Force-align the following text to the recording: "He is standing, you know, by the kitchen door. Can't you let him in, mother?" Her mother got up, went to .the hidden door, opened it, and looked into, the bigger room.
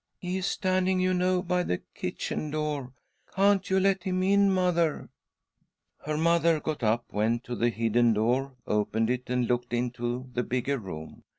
"He 0.17 0.37
is 0.37 0.47
standing, 0.47 0.99
you 0.99 1.13
know, 1.13 1.43
by 1.43 1.61
the 1.61 1.83
kitchen 1.93 2.49
door. 2.49 2.91
Can't 3.35 3.69
you 3.69 3.79
let 3.79 4.01
him 4.01 4.23
in, 4.23 4.49
mother?" 4.51 5.09
Her 6.07 6.17
mother 6.17 6.59
got 6.59 6.81
up, 6.81 7.05
went 7.13 7.43
to 7.43 7.55
.the 7.55 7.69
hidden 7.69 8.13
door, 8.13 8.55
opened 8.65 9.11
it, 9.11 9.29
and 9.29 9.45
looked 9.47 9.73
into, 9.73 10.27
the 10.33 10.41
bigger 10.41 10.79
room. 10.79 11.21